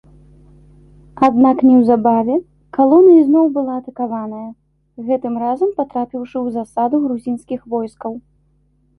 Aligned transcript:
Аднак 1.25 1.57
неўзабаве 1.65 2.37
калона 2.77 3.11
ізноў 3.23 3.45
была 3.57 3.73
атакаваная, 3.81 4.45
гэтым 5.09 5.33
разам 5.43 5.69
патрапіўшы 5.81 6.35
ў 6.45 6.55
засаду 6.55 6.95
грузінскіх 7.05 7.61
войскаў. 7.75 8.17